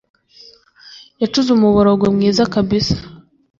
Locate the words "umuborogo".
1.53-2.05